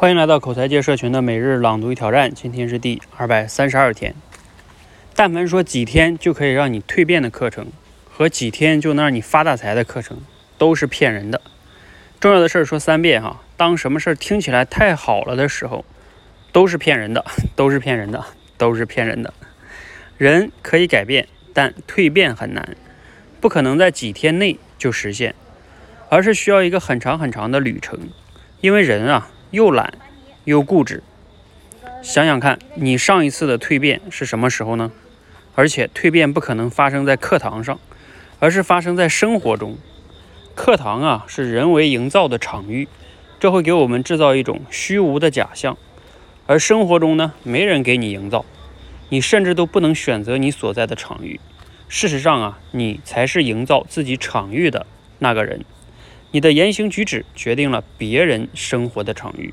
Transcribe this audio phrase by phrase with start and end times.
[0.00, 4.14] 欢迎来到口才界社群的每日朗读与挑战，今天是第二百三十二天。
[5.14, 7.66] 但凡说几天就可以让你蜕变的课程，
[8.10, 10.16] 和几天就能让你发大财的课程，
[10.56, 11.42] 都是骗人的。
[12.18, 15.84] 重要的事儿说三遍哈，当什么事儿听起来太好了的时候，
[16.50, 17.22] 都是骗人的，
[17.54, 18.24] 都是骗人的，
[18.56, 19.34] 都是骗人的。
[20.16, 22.74] 人可以改变，但蜕变很难，
[23.38, 25.34] 不可能在几天内就实现，
[26.08, 28.08] 而是需要一个很长很长的旅程。
[28.62, 29.30] 因为人啊。
[29.50, 29.94] 又懒
[30.44, 31.02] 又固执，
[32.02, 34.92] 想想看你上一次的蜕变是什么时候呢？
[35.56, 37.78] 而且蜕变不可能发生在课堂上，
[38.38, 39.76] 而是发生在生活中。
[40.54, 42.86] 课堂啊是人为营造的场域，
[43.40, 45.76] 这会给我们制造一种虚无的假象。
[46.46, 48.44] 而生活中呢，没人给你营造，
[49.08, 51.40] 你甚至都不能选择你所在的场域。
[51.88, 54.86] 事实上啊，你才是营造自己场域的
[55.18, 55.64] 那个人。
[56.32, 59.52] 你的言行举止决定了别人生活的场域。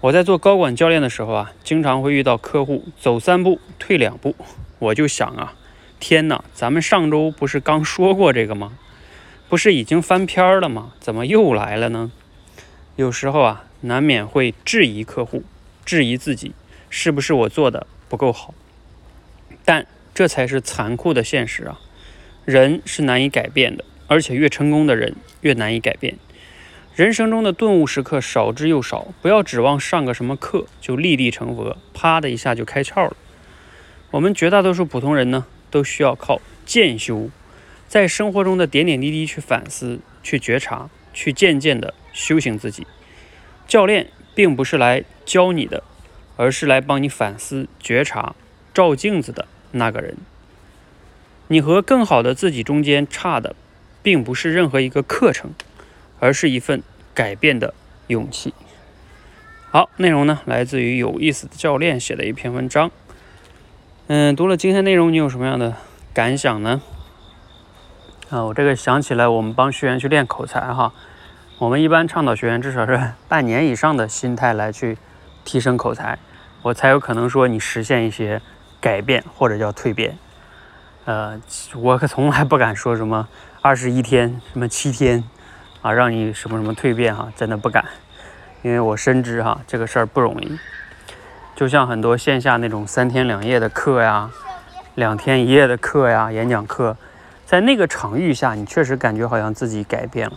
[0.00, 4.34] 我在做高管教练的时候啊，经常会遇到客户走三步退两步，
[4.78, 5.54] 我就想啊，
[5.98, 8.78] 天哪，咱们上周不是刚说过这个吗？
[9.48, 10.92] 不是已经翻篇了吗？
[11.00, 12.12] 怎么又来了呢？
[12.96, 15.42] 有时候啊，难免会质疑客户，
[15.84, 16.52] 质疑自己，
[16.88, 18.54] 是不是我做的不够好？
[19.64, 21.80] 但这才是残酷的现实啊，
[22.44, 23.84] 人是难以改变的。
[24.10, 26.16] 而且越成功的人越难以改变。
[26.96, 33.16] 人生中的顿悟时刻少之又少，不要指望上个什么课就立地成佛，啪的一下就开窍了。
[34.10, 37.30] 我们绝大多数普通人呢，都需要靠渐修，
[37.86, 42.88] 在生活中的点点滴滴去反思、去觉察、去渐渐的修行自己。
[43.68, 45.84] 教练并不是来教你的，
[46.36, 48.34] 而是来帮你反思、觉察、
[48.74, 50.16] 照镜子的那个人。
[51.46, 53.54] 你和更好的自己中间差的。
[54.02, 55.52] 并不是任何一个课程，
[56.18, 56.82] 而是一份
[57.14, 57.74] 改变的
[58.06, 58.54] 勇气。
[59.70, 62.90] 好，内容呢来自于有意思的教练写的一篇文章。
[64.08, 65.76] 嗯，读了今天内容，你有什么样的
[66.12, 66.82] 感想呢？
[68.30, 70.92] 啊，我这个想起来，我们帮学员去练口才哈，
[71.58, 74.98] 我们一般倡导学员至少是半年以上的心态来去
[75.44, 76.18] 提升口才，
[76.62, 78.40] 我才有可能说你实现一些
[78.80, 80.18] 改变或者叫蜕变。
[81.10, 81.36] 呃，
[81.74, 83.26] 我可从来不敢说什么。
[83.60, 85.24] 二十一天，什么七天，
[85.82, 87.84] 啊，让你什么什么蜕变哈，真的不敢，
[88.62, 90.56] 因为我深知哈这个事儿不容易。
[91.56, 94.30] 就像很多线下那种三天两夜的课呀，
[94.94, 96.96] 两天一夜的课呀，演讲课，
[97.44, 100.36] 在那个场域下，你确实感觉好像自己改变了，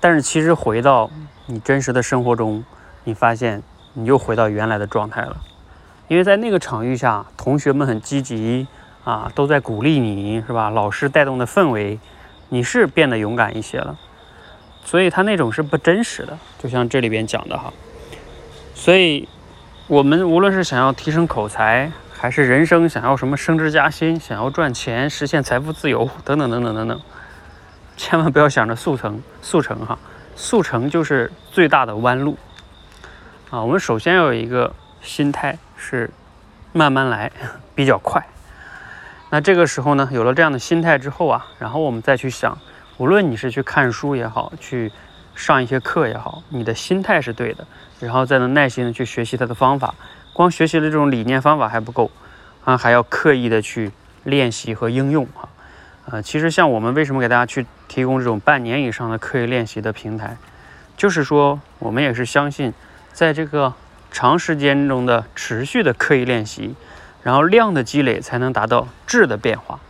[0.00, 1.10] 但是其实回到
[1.44, 2.64] 你真实的生活中，
[3.04, 5.36] 你发现你又回到原来的状态了，
[6.08, 8.66] 因为在那个场域下，同学们很积极
[9.08, 10.68] 啊，都在鼓励你，是吧？
[10.68, 11.98] 老师带动的氛围。
[12.50, 13.98] 你是变得勇敢一些了，
[14.84, 17.72] 所以他那种是不真实的，就像这里边讲的哈。
[18.74, 19.26] 所以，
[19.86, 27.00] 我们无论是想要提升口才，还是人生想要什么升职加薪、想要赚钱、实现财富自由等等等等等等，
[27.96, 29.98] 千万不要想着速成速成哈，
[30.36, 32.36] 速成就是最大的弯路
[33.48, 33.62] 啊。
[33.62, 36.10] 我们首先要有一个心态是
[36.74, 37.32] 慢慢来，
[37.74, 38.22] 比较快。
[39.30, 42.58] 那这个时候呢，有了这样的心态之后啊，然后我们再去想，
[42.96, 44.90] 无论你是去看书也好，去
[45.34, 47.66] 上一些课也好，你的心态是对的，
[48.00, 49.94] 然后再能耐心的去学习它的方法。
[50.32, 52.10] 光学习的这种理念方法还不够
[52.64, 53.92] 啊，还要刻意的去
[54.24, 55.48] 练习和应用哈。
[56.06, 60.38] 呃，其实像我们为什么给大家去提供这种半年以上的刻意练习的平台，
[60.96, 62.72] 就是说我们也是相信，
[63.12, 63.74] 在这个
[64.10, 66.74] 长时间中的持续的刻意练习。
[67.28, 69.80] 然后量的积累才能达到质的变化，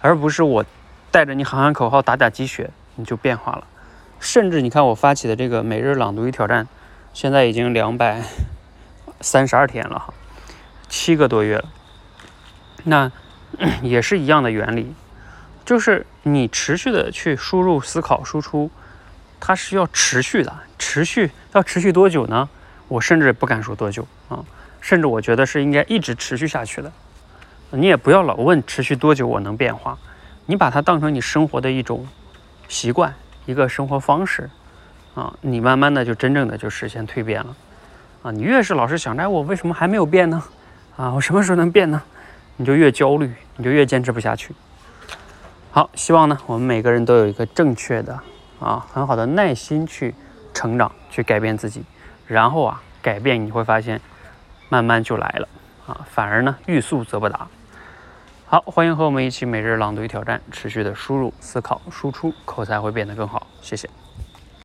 [0.00, 0.64] 而不是我
[1.10, 3.66] 带着你喊喊口号、打打鸡血你就变化了。
[4.20, 6.68] 甚至你看我发起的这个每日朗读与挑战，
[7.12, 8.22] 现在已经两百
[9.20, 10.14] 三十二天了哈，
[10.88, 11.64] 七个多月了。
[12.84, 13.10] 那
[13.82, 14.94] 也是一样的原理，
[15.64, 18.70] 就是你持续的去输入、思考、输出，
[19.40, 20.54] 它是要持续的。
[20.78, 22.48] 持续要持续多久呢？
[22.86, 24.44] 我甚至不敢说多久啊。
[24.80, 26.90] 甚至我觉得是应该一直持续下去的。
[27.72, 29.96] 你也不要老问持续多久我能变化，
[30.46, 32.04] 你把它当成你生活的一种
[32.66, 33.14] 习惯，
[33.46, 34.50] 一个生活方式
[35.14, 37.54] 啊，你慢慢的就真正的就实现蜕变了
[38.22, 38.32] 啊。
[38.32, 40.42] 你越是老是想着我为什么还没有变呢？
[40.96, 42.02] 啊，我什么时候能变呢？
[42.56, 44.52] 你就越焦虑，你就越坚持不下去。
[45.70, 48.18] 好，希望呢我们每个人都有一个正确的
[48.58, 50.12] 啊很好的耐心去
[50.52, 51.84] 成长，去改变自己，
[52.26, 54.00] 然后啊改变你会发现。
[54.70, 55.48] 慢慢就来了
[55.86, 57.46] 啊，反而呢欲速则不达。
[58.46, 63.46] 好，欢迎和我们一起每日朗读与挑战，持续的输入、思考、输出，口才会变得更好。
[63.60, 63.90] 谢谢。